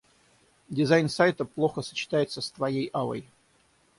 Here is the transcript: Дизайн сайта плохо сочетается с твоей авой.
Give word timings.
Дизайн 0.69 1.09
сайта 1.09 1.45
плохо 1.45 1.83
сочетается 1.83 2.41
с 2.41 2.49
твоей 2.49 2.87
авой. 2.91 3.27